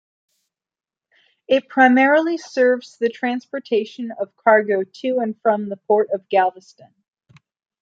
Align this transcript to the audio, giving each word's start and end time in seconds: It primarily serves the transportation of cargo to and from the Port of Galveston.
It 1.47 1.69
primarily 1.69 2.35
serves 2.39 2.97
the 2.97 3.07
transportation 3.09 4.11
of 4.11 4.35
cargo 4.35 4.81
to 4.81 5.19
and 5.19 5.39
from 5.43 5.69
the 5.69 5.77
Port 5.77 6.09
of 6.11 6.27
Galveston. 6.27 6.95